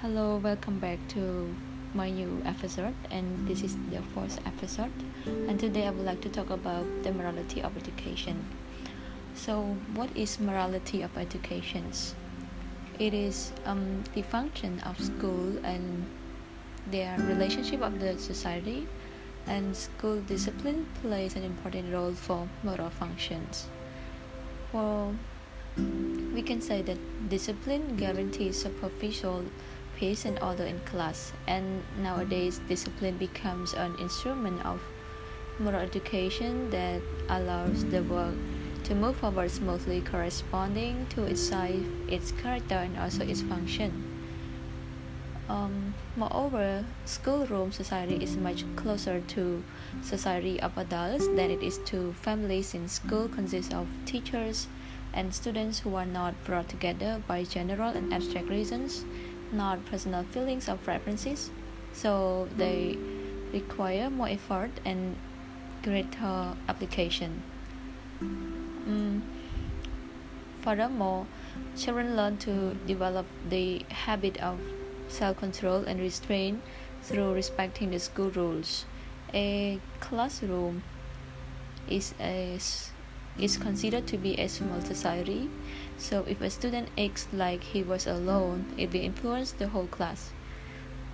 [0.00, 1.52] Hello, welcome back to
[1.92, 4.92] my new episode, and this is the fourth episode.
[5.26, 8.46] And today I would like to talk about the morality of education.
[9.34, 11.90] So, what is morality of education?
[13.00, 16.06] It is um, the function of school and
[16.92, 18.86] their relationship of the society,
[19.48, 23.66] and school discipline plays an important role for moral functions.
[24.70, 25.12] For
[25.76, 29.42] we can say that discipline guarantees superficial
[29.98, 34.80] peace and order in class, and nowadays discipline becomes an instrument of
[35.58, 38.34] moral education that allows the work
[38.84, 43.90] to move forward smoothly corresponding to its size, its character, and also its function.
[45.48, 49.64] Um, moreover, schoolroom society is much closer to
[50.02, 54.68] society of adults than it is to families since school consists of teachers,
[55.12, 59.04] and students who are not brought together by general and abstract reasons,
[59.52, 61.50] not personal feelings or preferences,
[61.92, 62.98] so they
[63.52, 65.16] require more effort and
[65.82, 67.42] greater application.
[68.22, 69.22] Mm.
[70.62, 71.26] Furthermore,
[71.76, 74.58] children learn to develop the habit of
[75.08, 76.60] self control and restraint
[77.02, 78.84] through respecting the school rules.
[79.32, 80.82] A classroom
[81.88, 82.58] is a
[83.38, 85.48] is considered to be a small society,
[85.96, 90.32] so if a student acts like he was alone, it will influence the whole class.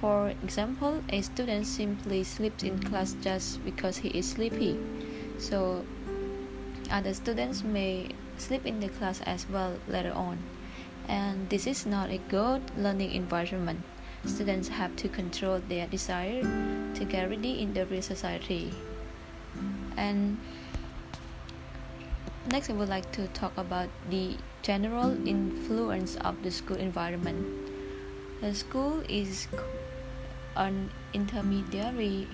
[0.00, 4.78] For example, a student simply sleeps in class just because he is sleepy,
[5.38, 5.84] so
[6.90, 10.38] other students may sleep in the class as well later on.
[11.08, 13.82] And this is not a good learning environment.
[14.24, 16.42] Students have to control their desire
[16.94, 18.72] to get ready in the real society.
[19.96, 20.38] And
[22.48, 27.46] Next, I would like to talk about the general influence of the school environment.
[28.40, 29.46] The school is
[30.56, 32.26] an intermediary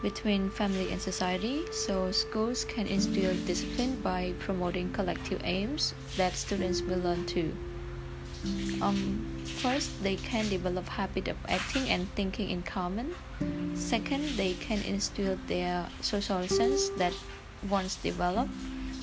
[0.00, 6.82] between family and society, so schools can instill discipline by promoting collective aims that students
[6.82, 7.52] will learn to.
[8.80, 9.26] Um,
[9.58, 13.12] first, they can develop habit of acting and thinking in common.
[13.74, 17.12] Second, they can instill their social sense that
[17.68, 18.50] once developed,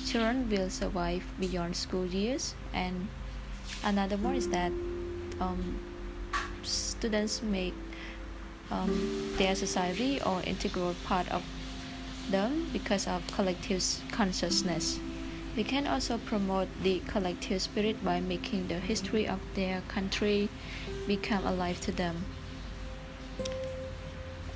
[0.06, 2.54] children will survive beyond school years.
[2.72, 3.08] And
[3.82, 4.72] another one is that
[5.40, 5.78] um,
[6.62, 7.74] students make
[8.70, 11.42] um, their society or integral part of
[12.30, 14.98] them because of collective consciousness.
[15.56, 20.48] We can also promote the collective spirit by making the history of their country
[21.06, 22.24] become alive to them.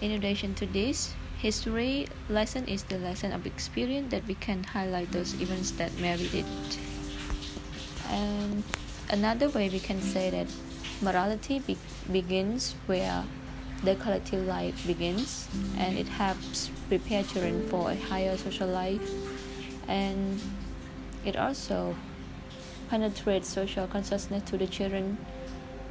[0.01, 5.13] In addition to this, History lesson is the lesson of experience that we can highlight
[5.13, 6.45] those events that merit it.
[8.11, 8.65] And
[9.09, 10.49] another way we can say that
[11.01, 11.79] morality be-
[12.11, 13.23] begins where
[13.85, 15.47] the collective life begins
[15.79, 19.09] and it helps prepare children for a higher social life.
[19.87, 20.41] And
[21.25, 21.95] it also
[22.91, 25.19] penetrates social consciousness to the children.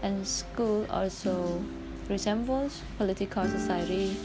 [0.03, 1.64] And school also
[2.09, 4.18] resembles political society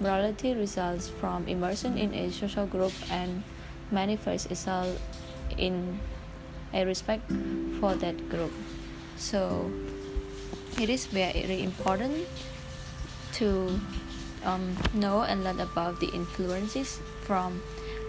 [0.00, 3.42] Morality results from immersion in a social group and
[3.90, 4.98] manifests itself
[5.56, 6.00] in
[6.72, 7.22] a respect
[7.78, 8.52] for that group.
[9.16, 9.70] So
[10.80, 12.26] it is very important
[13.34, 13.80] to
[14.44, 17.62] um, know and learn about the influences from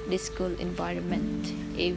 [0.10, 1.54] the school environment.
[1.78, 1.96] If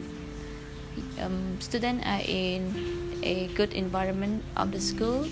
[1.19, 5.27] um, students are in a good environment of the school,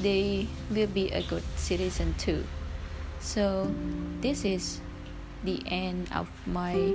[0.00, 2.44] they will be a good citizen too.
[3.26, 3.66] So,
[4.22, 4.78] this is
[5.42, 6.94] the end of my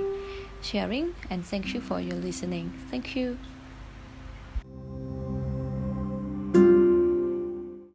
[0.62, 2.72] sharing, and thank you for your listening.
[2.90, 3.36] Thank you.